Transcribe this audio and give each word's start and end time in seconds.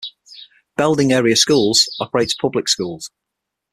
Belding 0.77 1.11
Area 1.11 1.35
Schools 1.35 1.87
operates 1.99 2.33
public 2.33 2.67
schools. 2.67 3.11